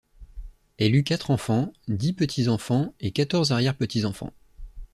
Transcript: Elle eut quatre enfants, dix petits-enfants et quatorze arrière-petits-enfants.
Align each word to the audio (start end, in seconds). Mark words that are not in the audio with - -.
Elle 0.79 0.95
eut 0.95 1.03
quatre 1.03 1.29
enfants, 1.29 1.73
dix 1.87 2.13
petits-enfants 2.13 2.95
et 3.01 3.11
quatorze 3.11 3.51
arrière-petits-enfants. 3.51 4.33